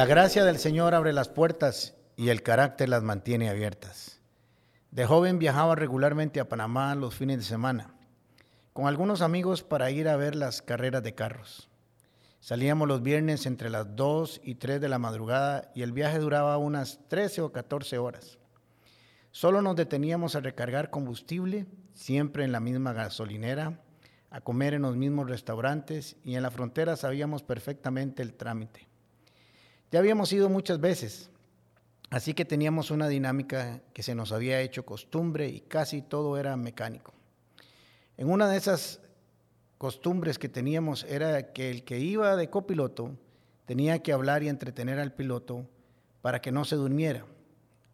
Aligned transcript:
La 0.00 0.06
gracia 0.06 0.46
del 0.46 0.56
Señor 0.56 0.94
abre 0.94 1.12
las 1.12 1.28
puertas 1.28 1.94
y 2.16 2.30
el 2.30 2.42
carácter 2.42 2.88
las 2.88 3.02
mantiene 3.02 3.50
abiertas. 3.50 4.22
De 4.90 5.04
joven 5.04 5.38
viajaba 5.38 5.74
regularmente 5.74 6.40
a 6.40 6.48
Panamá 6.48 6.94
los 6.94 7.14
fines 7.14 7.36
de 7.36 7.44
semana, 7.44 7.92
con 8.72 8.86
algunos 8.86 9.20
amigos 9.20 9.62
para 9.62 9.90
ir 9.90 10.08
a 10.08 10.16
ver 10.16 10.36
las 10.36 10.62
carreras 10.62 11.02
de 11.02 11.14
carros. 11.14 11.68
Salíamos 12.40 12.88
los 12.88 13.02
viernes 13.02 13.44
entre 13.44 13.68
las 13.68 13.94
2 13.94 14.40
y 14.42 14.54
3 14.54 14.80
de 14.80 14.88
la 14.88 14.98
madrugada 14.98 15.70
y 15.74 15.82
el 15.82 15.92
viaje 15.92 16.18
duraba 16.18 16.56
unas 16.56 17.00
13 17.08 17.42
o 17.42 17.52
14 17.52 17.98
horas. 17.98 18.38
Solo 19.32 19.60
nos 19.60 19.76
deteníamos 19.76 20.34
a 20.34 20.40
recargar 20.40 20.88
combustible, 20.88 21.66
siempre 21.92 22.44
en 22.44 22.52
la 22.52 22.60
misma 22.60 22.94
gasolinera, 22.94 23.82
a 24.30 24.40
comer 24.40 24.72
en 24.72 24.80
los 24.80 24.96
mismos 24.96 25.28
restaurantes 25.28 26.16
y 26.24 26.36
en 26.36 26.42
la 26.42 26.50
frontera 26.50 26.96
sabíamos 26.96 27.42
perfectamente 27.42 28.22
el 28.22 28.32
trámite. 28.32 28.89
Ya 29.90 29.98
habíamos 29.98 30.32
ido 30.32 30.48
muchas 30.48 30.80
veces, 30.80 31.30
así 32.10 32.32
que 32.34 32.44
teníamos 32.44 32.90
una 32.90 33.08
dinámica 33.08 33.80
que 33.92 34.02
se 34.02 34.14
nos 34.14 34.30
había 34.30 34.60
hecho 34.60 34.84
costumbre 34.84 35.48
y 35.48 35.60
casi 35.60 36.00
todo 36.00 36.38
era 36.38 36.56
mecánico. 36.56 37.12
En 38.16 38.30
una 38.30 38.48
de 38.48 38.56
esas 38.56 39.00
costumbres 39.78 40.38
que 40.38 40.48
teníamos 40.48 41.04
era 41.04 41.52
que 41.52 41.70
el 41.70 41.84
que 41.84 41.98
iba 41.98 42.36
de 42.36 42.50
copiloto 42.50 43.16
tenía 43.64 44.00
que 44.00 44.12
hablar 44.12 44.42
y 44.42 44.48
entretener 44.48 44.98
al 44.98 45.12
piloto 45.12 45.66
para 46.22 46.40
que 46.40 46.52
no 46.52 46.64
se 46.64 46.76
durmiera 46.76 47.24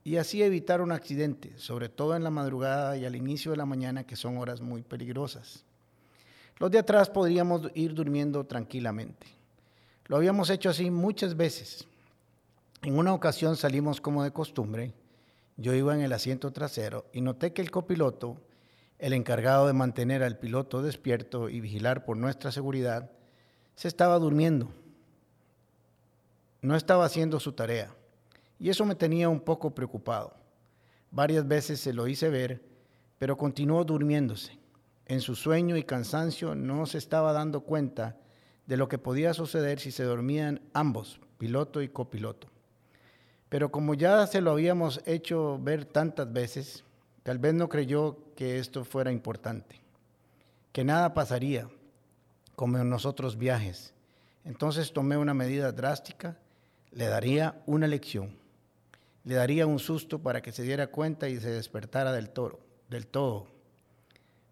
y 0.06 0.18
así 0.18 0.42
evitar 0.42 0.80
un 0.82 0.92
accidente, 0.92 1.52
sobre 1.56 1.88
todo 1.88 2.14
en 2.14 2.22
la 2.22 2.30
madrugada 2.30 2.96
y 2.96 3.04
al 3.04 3.16
inicio 3.16 3.50
de 3.50 3.56
la 3.56 3.66
mañana, 3.66 4.04
que 4.04 4.14
son 4.14 4.38
horas 4.38 4.60
muy 4.60 4.82
peligrosas. 4.82 5.64
Los 6.58 6.70
de 6.70 6.78
atrás 6.78 7.10
podríamos 7.10 7.70
ir 7.74 7.92
durmiendo 7.92 8.44
tranquilamente. 8.44 9.26
Lo 10.08 10.16
habíamos 10.16 10.50
hecho 10.50 10.70
así 10.70 10.90
muchas 10.90 11.36
veces. 11.36 11.86
En 12.82 12.98
una 12.98 13.12
ocasión 13.12 13.56
salimos 13.56 14.00
como 14.00 14.22
de 14.22 14.32
costumbre. 14.32 14.94
Yo 15.56 15.74
iba 15.74 15.94
en 15.94 16.00
el 16.00 16.12
asiento 16.12 16.52
trasero 16.52 17.06
y 17.12 17.20
noté 17.20 17.52
que 17.52 17.62
el 17.62 17.70
copiloto, 17.70 18.40
el 18.98 19.12
encargado 19.12 19.66
de 19.66 19.72
mantener 19.72 20.22
al 20.22 20.38
piloto 20.38 20.82
despierto 20.82 21.48
y 21.48 21.60
vigilar 21.60 22.04
por 22.04 22.16
nuestra 22.16 22.52
seguridad, 22.52 23.10
se 23.74 23.88
estaba 23.88 24.18
durmiendo. 24.18 24.68
No 26.62 26.76
estaba 26.76 27.04
haciendo 27.04 27.40
su 27.40 27.52
tarea. 27.52 27.92
Y 28.58 28.70
eso 28.70 28.84
me 28.84 28.94
tenía 28.94 29.28
un 29.28 29.40
poco 29.40 29.74
preocupado. 29.74 30.34
Varias 31.10 31.46
veces 31.46 31.80
se 31.80 31.92
lo 31.92 32.06
hice 32.06 32.28
ver, 32.28 32.62
pero 33.18 33.36
continuó 33.36 33.84
durmiéndose. 33.84 34.58
En 35.06 35.20
su 35.20 35.34
sueño 35.34 35.76
y 35.76 35.84
cansancio 35.84 36.54
no 36.54 36.86
se 36.86 36.98
estaba 36.98 37.32
dando 37.32 37.62
cuenta 37.62 38.16
de 38.66 38.76
lo 38.76 38.88
que 38.88 38.98
podía 38.98 39.34
suceder 39.34 39.80
si 39.80 39.90
se 39.90 40.04
dormían 40.04 40.60
ambos, 40.72 41.20
piloto 41.38 41.82
y 41.82 41.88
copiloto. 41.88 42.48
Pero 43.48 43.70
como 43.70 43.94
ya 43.94 44.26
se 44.26 44.40
lo 44.40 44.50
habíamos 44.50 45.00
hecho 45.06 45.58
ver 45.62 45.84
tantas 45.84 46.32
veces, 46.32 46.84
tal 47.22 47.38
vez 47.38 47.54
no 47.54 47.68
creyó 47.68 48.18
que 48.34 48.58
esto 48.58 48.84
fuera 48.84 49.12
importante, 49.12 49.80
que 50.72 50.84
nada 50.84 51.14
pasaría, 51.14 51.68
como 52.56 52.78
en 52.78 52.90
nosotros 52.90 53.38
viajes. 53.38 53.94
Entonces 54.44 54.92
tomé 54.92 55.16
una 55.16 55.34
medida 55.34 55.70
drástica, 55.72 56.38
le 56.90 57.06
daría 57.06 57.62
una 57.66 57.86
lección, 57.86 58.36
le 59.24 59.34
daría 59.34 59.66
un 59.66 59.78
susto 59.78 60.20
para 60.20 60.40
que 60.40 60.52
se 60.52 60.62
diera 60.62 60.88
cuenta 60.88 61.28
y 61.28 61.38
se 61.38 61.50
despertara 61.50 62.12
del 62.12 62.30
toro, 62.30 62.60
del 62.88 63.06
todo. 63.06 63.46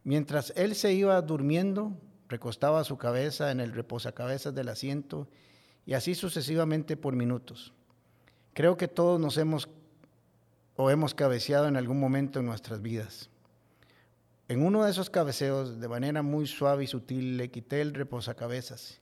Mientras 0.04 0.52
él 0.56 0.74
se 0.74 0.92
iba 0.92 1.20
durmiendo, 1.22 1.96
recostaba 2.28 2.84
su 2.84 2.96
cabeza 2.96 3.50
en 3.50 3.60
el 3.60 3.72
reposacabezas 3.72 4.54
del 4.54 4.68
asiento 4.68 5.28
y 5.86 5.94
así 5.94 6.14
sucesivamente 6.14 6.96
por 6.96 7.14
minutos. 7.14 7.72
Creo 8.52 8.76
que 8.76 8.88
todos 8.88 9.20
nos 9.20 9.36
hemos 9.36 9.68
o 10.76 10.90
hemos 10.90 11.14
cabeceado 11.14 11.68
en 11.68 11.76
algún 11.76 12.00
momento 12.00 12.40
en 12.40 12.46
nuestras 12.46 12.82
vidas. 12.82 13.30
En 14.48 14.62
uno 14.62 14.84
de 14.84 14.90
esos 14.90 15.08
cabeceos, 15.08 15.80
de 15.80 15.88
manera 15.88 16.22
muy 16.22 16.46
suave 16.46 16.84
y 16.84 16.86
sutil, 16.86 17.36
le 17.36 17.50
quité 17.50 17.80
el 17.80 17.94
reposacabezas. 17.94 19.00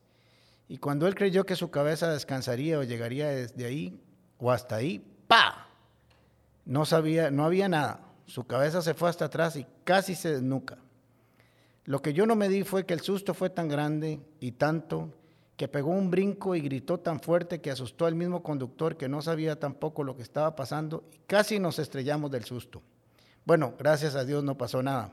Y 0.69 0.79
cuando 0.79 1.07
él 1.07 1.15
creyó 1.15 1.45
que 1.45 1.57
su 1.57 1.71
cabeza 1.71 2.11
descansaría 2.13 2.79
o 2.79 2.83
llegaría 2.85 3.29
desde 3.29 3.65
ahí 3.65 4.01
o 4.39 4.53
hasta 4.53 4.77
ahí, 4.77 5.05
¡pa! 5.27 5.69
No 6.65 6.85
sabía, 6.85 7.31
no 7.31 7.45
había 7.45 7.69
nada. 7.69 8.01
Su 8.27 8.45
cabeza 8.45 8.83
se 8.83 8.95
fue 8.95 9.11
hasta 9.11 9.25
atrás 9.25 9.57
y 9.57 9.67
casi 9.85 10.15
se 10.15 10.33
desnuca. 10.33 10.79
Lo 11.85 12.01
que 12.01 12.13
yo 12.13 12.27
no 12.27 12.37
me 12.37 12.49
di 12.49 12.63
fue 12.63 12.87
que 12.87 12.95
el 12.95 13.01
susto 13.01 13.35
fue 13.35 13.51
tan 13.51 13.69
grande 13.69 14.21
y 14.39 14.53
tanto 14.53 15.13
que 15.57 15.69
pegó 15.69 15.91
un 15.91 16.11
brinco 16.11 16.55
y 16.55 16.61
gritó 16.61 16.99
tan 16.99 17.21
fuerte 17.21 17.61
que 17.61 17.71
asustó 17.71 18.07
al 18.07 18.15
mismo 18.15 18.43
conductor 18.43 18.97
que 18.97 19.09
no 19.09 19.21
sabía 19.23 19.59
tampoco 19.59 20.05
lo 20.05 20.17
que 20.17 20.23
estaba 20.23 20.57
pasando 20.57 21.05
y 21.13 21.19
casi 21.27 21.59
nos 21.59 21.79
estrellamos 21.79 22.31
del 22.31 22.45
susto. 22.45 22.83
Bueno, 23.45 23.75
gracias 23.79 24.15
a 24.15 24.25
Dios 24.25 24.45
no 24.45 24.57
pasó 24.57 24.83
nada. 24.83 25.13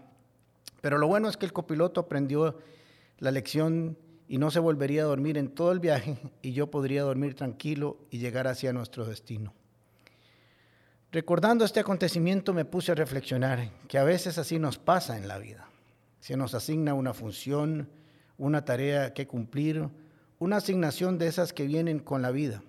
Pero 0.81 0.97
lo 0.97 1.07
bueno 1.07 1.28
es 1.28 1.38
que 1.38 1.46
el 1.46 1.53
copiloto 1.53 2.02
aprendió 2.02 2.57
la 3.18 3.31
lección 3.31 3.97
y 4.28 4.38
no 4.38 4.51
se 4.51 4.59
volvería 4.59 5.01
a 5.01 5.06
dormir 5.06 5.38
en 5.38 5.50
todo 5.50 5.72
el 5.72 5.80
viaje 5.80 6.18
y 6.41 6.53
yo 6.53 6.72
podría 6.72 7.03
dormir 7.03 7.36
tranquilo 7.36 7.97
y 8.12 8.19
llegar 8.19 8.47
hacia 8.47 8.74
nuestro 8.74 9.06
destino. 9.06 9.53
Recordando 11.12 11.66
este 11.66 11.80
acontecimiento 11.80 12.53
me 12.53 12.66
puse 12.66 12.91
a 12.91 12.96
reflexionar 12.96 13.72
que 13.88 13.97
a 13.97 14.03
veces 14.03 14.38
así 14.38 14.59
nos 14.59 14.78
pasa 14.78 15.18
en 15.18 15.28
la 15.28 15.40
vida. 15.40 15.69
Se 16.19 16.35
nos 16.35 16.53
asigna 16.53 16.94
una 16.94 17.13
función, 17.13 17.90
una 18.38 18.66
tarea 18.66 19.13
que 19.13 19.28
cumplir, 19.28 19.90
una 20.38 20.57
asignación 20.57 21.18
de 21.18 21.28
esas 21.28 21.53
que 21.53 21.68
vienen 21.68 22.00
con 22.00 22.22
la 22.22 22.31
vida, 22.31 22.63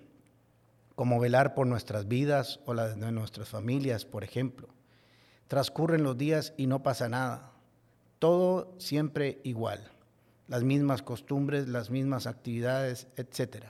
como 0.95 1.19
velar 1.19 1.53
por 1.53 1.67
nuestras 1.67 2.07
vidas 2.07 2.59
o 2.65 2.73
las 2.73 2.99
de 2.99 3.11
nuestras 3.11 3.49
familias, 3.49 4.05
por 4.05 4.23
ejemplo. 4.23 4.67
Transcurren 5.47 6.03
los 6.03 6.17
días 6.17 6.53
y 6.57 6.67
no 6.67 6.83
pasa 6.83 7.09
nada. 7.09 7.51
Todo 8.19 8.73
siempre 8.77 9.39
igual. 9.43 9.91
Las 10.47 10.63
mismas 10.63 11.01
costumbres, 11.01 11.67
las 11.67 11.89
mismas 11.89 12.27
actividades, 12.27 13.07
etc. 13.15 13.65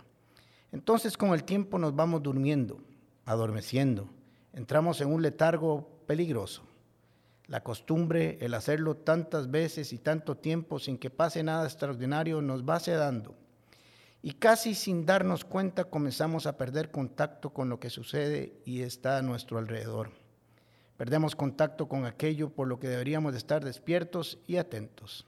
Entonces 0.72 1.18
con 1.18 1.31
el 1.34 1.44
tiempo 1.44 1.78
nos 1.80 1.96
vamos 1.96 2.24
durmiendo, 2.24 2.81
adormeciendo. 3.25 4.09
Entramos 4.53 5.02
en 5.02 5.13
un 5.13 5.22
letargo 5.22 5.88
peligroso 6.06 6.63
la 7.51 7.63
costumbre, 7.63 8.38
el 8.39 8.53
hacerlo 8.53 8.95
tantas 8.95 9.51
veces 9.51 9.91
y 9.91 9.97
tanto 9.97 10.38
tiempo 10.38 10.79
sin 10.79 10.97
que 10.97 11.09
pase 11.09 11.44
nada 11.44 11.66
extraordinario, 11.66 12.41
nos 12.41 12.63
va 12.63 12.79
sedando. 12.79 13.35
Y 14.23 14.35
casi 14.35 14.73
sin 14.73 15.06
darnos 15.06 15.44
cuenta 15.44 15.84
comenzamos 15.84 16.47
a 16.47 16.56
perder 16.56 16.91
contacto 16.91 17.50
con 17.50 17.67
lo 17.67 17.78
que 17.78 17.89
sucede 17.89 18.53
y 18.63 18.84
está 18.84 19.17
a 19.17 19.22
nuestro 19.22 19.57
alrededor. 19.57 20.12
Perdemos 20.95 21.35
contacto 21.35 21.89
con 21.89 22.06
aquello 22.06 22.51
por 22.51 22.69
lo 22.69 22.79
que 22.79 22.88
deberíamos 22.88 23.34
de 23.34 23.39
estar 23.39 23.66
despiertos 23.66 24.39
y 24.47 24.56
atentos. 24.56 25.28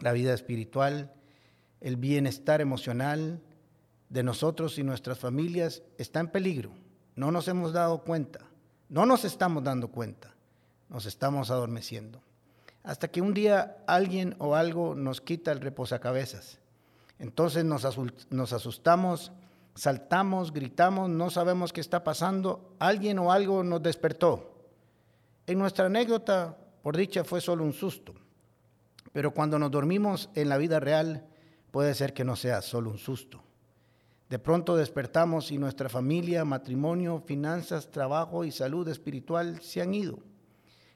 La 0.00 0.10
vida 0.10 0.34
espiritual, 0.34 1.12
el 1.80 1.98
bienestar 1.98 2.60
emocional 2.60 3.40
de 4.08 4.24
nosotros 4.24 4.76
y 4.76 4.82
nuestras 4.82 5.20
familias 5.20 5.84
está 5.98 6.18
en 6.18 6.32
peligro. 6.32 6.72
No 7.14 7.30
nos 7.30 7.46
hemos 7.46 7.72
dado 7.72 8.02
cuenta, 8.02 8.40
no 8.88 9.06
nos 9.06 9.24
estamos 9.24 9.62
dando 9.62 9.86
cuenta 9.86 10.34
nos 10.88 11.06
estamos 11.06 11.50
adormeciendo. 11.50 12.20
Hasta 12.82 13.08
que 13.08 13.20
un 13.20 13.34
día 13.34 13.76
alguien 13.86 14.34
o 14.38 14.54
algo 14.54 14.94
nos 14.94 15.20
quita 15.20 15.52
el 15.52 15.60
reposacabezas. 15.60 16.58
Entonces 17.18 17.64
nos, 17.64 17.84
asustamos, 17.84 19.32
saltamos, 19.74 20.52
gritamos, 20.52 21.10
no 21.10 21.30
sabemos 21.30 21.72
qué 21.72 21.80
está 21.80 22.04
pasando, 22.04 22.74
alguien 22.78 23.18
o 23.18 23.32
algo 23.32 23.64
nos 23.64 23.82
despertó. 23.82 24.54
En 25.46 25.58
nuestra 25.58 25.86
anécdota, 25.86 26.56
por 26.82 26.96
dicha, 26.96 27.24
fue 27.24 27.40
solo 27.40 27.64
un 27.64 27.72
susto. 27.72 28.14
Pero 29.12 29.32
cuando 29.32 29.58
nos 29.58 29.70
dormimos 29.70 30.30
en 30.34 30.48
la 30.48 30.58
vida 30.58 30.78
real, 30.78 31.26
puede 31.70 31.94
ser 31.94 32.14
que 32.14 32.24
no 32.24 32.36
sea 32.36 32.62
solo 32.62 32.90
un 32.90 32.98
susto. 32.98 33.42
De 34.28 34.38
pronto 34.38 34.76
despertamos 34.76 35.50
y 35.50 35.58
nuestra 35.58 35.88
familia, 35.88 36.44
matrimonio, 36.44 37.22
finanzas, 37.26 37.90
trabajo 37.90 38.44
y 38.44 38.52
salud 38.52 38.86
espiritual 38.88 39.60
se 39.62 39.80
han 39.80 39.94
ido. 39.94 40.18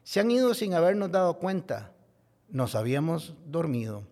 Se 0.05 0.21
han 0.21 0.31
ido 0.31 0.55
sin 0.55 0.75
habernos 0.75 1.13
dado 1.13 1.39
cuenta. 1.39 1.93
Nos 2.49 2.75
habíamos 2.75 3.35
dormido. 3.47 4.05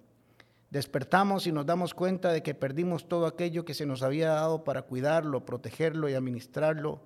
Despertamos 0.70 1.48
y 1.48 1.52
nos 1.52 1.66
damos 1.66 1.94
cuenta 1.94 2.32
de 2.32 2.42
que 2.42 2.54
perdimos 2.54 3.08
todo 3.08 3.26
aquello 3.26 3.64
que 3.64 3.74
se 3.74 3.86
nos 3.86 4.02
había 4.02 4.30
dado 4.30 4.62
para 4.62 4.82
cuidarlo, 4.82 5.44
protegerlo 5.44 6.08
y 6.08 6.14
administrarlo 6.14 7.00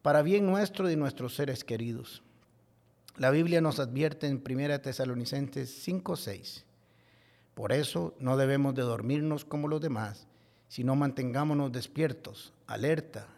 para 0.00 0.22
bien 0.22 0.46
nuestro 0.46 0.90
y 0.90 0.96
nuestros 0.96 1.34
seres 1.34 1.62
queridos. 1.62 2.22
La 3.18 3.30
Biblia 3.30 3.60
nos 3.60 3.78
advierte 3.78 4.26
en 4.26 4.42
1 4.42 4.80
Tesalonicenses 4.80 5.86
5:6. 5.86 6.64
Por 7.54 7.72
eso 7.72 8.14
no 8.18 8.38
debemos 8.38 8.74
de 8.74 8.82
dormirnos 8.82 9.44
como 9.44 9.68
los 9.68 9.82
demás, 9.82 10.26
sino 10.68 10.96
mantengámonos 10.96 11.70
despiertos, 11.70 12.54
alerta 12.66 13.28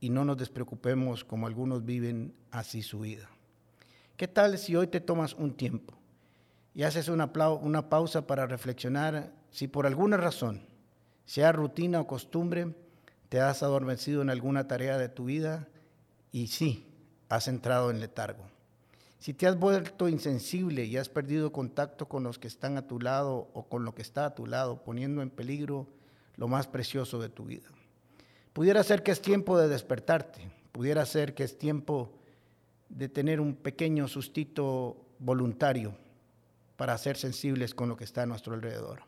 y 0.00 0.10
no 0.10 0.24
nos 0.24 0.36
despreocupemos 0.36 1.24
como 1.24 1.46
algunos 1.46 1.84
viven 1.84 2.34
así 2.50 2.82
su 2.82 2.98
vida. 2.98 3.30
¿Qué 4.16 4.28
tal 4.28 4.58
si 4.58 4.76
hoy 4.76 4.86
te 4.86 5.00
tomas 5.00 5.34
un 5.34 5.54
tiempo 5.54 5.94
y 6.74 6.82
haces 6.82 7.08
una, 7.08 7.32
una 7.60 7.88
pausa 7.88 8.26
para 8.26 8.46
reflexionar 8.46 9.32
si 9.50 9.68
por 9.68 9.86
alguna 9.86 10.16
razón, 10.16 10.62
sea 11.26 11.52
rutina 11.52 12.00
o 12.00 12.06
costumbre, 12.06 12.74
te 13.28 13.40
has 13.40 13.62
adormecido 13.62 14.22
en 14.22 14.30
alguna 14.30 14.68
tarea 14.68 14.98
de 14.98 15.08
tu 15.08 15.24
vida 15.26 15.68
y 16.30 16.48
sí, 16.48 16.86
has 17.28 17.48
entrado 17.48 17.90
en 17.90 18.00
letargo. 18.00 18.44
Si 19.18 19.34
te 19.34 19.46
has 19.46 19.58
vuelto 19.58 20.08
insensible 20.08 20.84
y 20.84 20.96
has 20.96 21.08
perdido 21.08 21.52
contacto 21.52 22.08
con 22.08 22.24
los 22.24 22.38
que 22.38 22.48
están 22.48 22.76
a 22.76 22.86
tu 22.86 22.98
lado 22.98 23.50
o 23.54 23.68
con 23.68 23.84
lo 23.84 23.94
que 23.94 24.02
está 24.02 24.26
a 24.26 24.34
tu 24.34 24.46
lado, 24.46 24.82
poniendo 24.82 25.22
en 25.22 25.30
peligro 25.30 25.86
lo 26.36 26.48
más 26.48 26.66
precioso 26.66 27.20
de 27.20 27.28
tu 27.28 27.44
vida. 27.44 27.68
Pudiera 28.52 28.82
ser 28.82 29.02
que 29.02 29.12
es 29.12 29.22
tiempo 29.22 29.58
de 29.58 29.68
despertarte, 29.68 30.50
pudiera 30.72 31.06
ser 31.06 31.34
que 31.34 31.44
es 31.44 31.56
tiempo 31.56 32.12
de 32.92 33.08
tener 33.08 33.40
un 33.40 33.54
pequeño 33.54 34.06
sustito 34.06 35.06
voluntario 35.18 35.96
para 36.76 36.96
ser 36.98 37.16
sensibles 37.16 37.74
con 37.74 37.88
lo 37.88 37.96
que 37.96 38.04
está 38.04 38.22
a 38.22 38.26
nuestro 38.26 38.54
alrededor. 38.54 39.02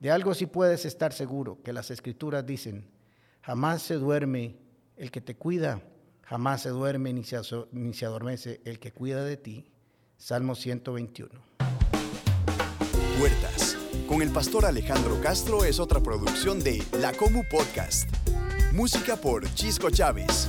De 0.00 0.10
algo 0.10 0.34
sí 0.34 0.46
puedes 0.46 0.84
estar 0.84 1.12
seguro, 1.12 1.58
que 1.62 1.72
las 1.72 1.90
escrituras 1.90 2.46
dicen, 2.46 2.88
jamás 3.42 3.82
se 3.82 3.94
duerme 3.94 4.56
el 4.96 5.10
que 5.10 5.20
te 5.20 5.34
cuida, 5.36 5.82
jamás 6.22 6.62
se 6.62 6.70
duerme 6.70 7.12
ni 7.12 7.24
se, 7.24 7.40
ni 7.72 7.92
se 7.94 8.06
adormece 8.06 8.60
el 8.64 8.78
que 8.78 8.92
cuida 8.92 9.24
de 9.24 9.36
ti. 9.36 9.70
Salmo 10.16 10.54
121. 10.54 11.30
Puertas. 13.18 13.76
Con 14.08 14.22
el 14.22 14.30
pastor 14.30 14.64
Alejandro 14.64 15.20
Castro 15.20 15.64
es 15.64 15.78
otra 15.78 16.00
producción 16.00 16.60
de 16.60 16.82
La 17.00 17.12
Comu 17.12 17.42
Podcast. 17.50 18.08
Música 18.72 19.16
por 19.16 19.52
Chisco 19.54 19.90
Chávez. 19.90 20.48